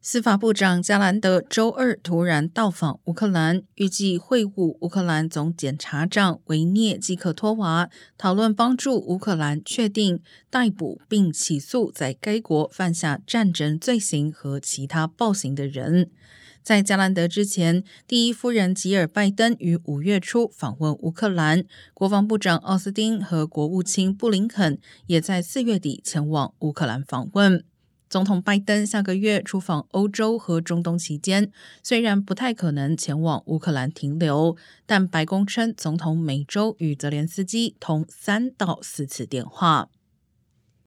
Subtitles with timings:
[0.00, 16.10] 司法部长加兰德周二突然到访乌克兰，预计会晤乌克兰总检察长维涅基克托娃，讨论帮助乌克兰确定、逮捕并起诉在该国犯下战争罪行和其他暴行的人。
[16.62, 27.64] 在加兰德之前，第一夫人吉尔拜登于五月初访问乌克兰，国防部长奥斯汀和国务卿布林肯也在四月底前往乌克兰访问。
[28.08, 34.56] 总统拜登下个月出访欧洲和中东期间，虽然不太可能前往乌克兰停留，
[34.86, 39.90] 但白宫称总统每周与泽连斯基通三到四次电话。